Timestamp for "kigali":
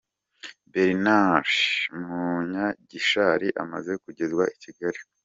4.63-4.99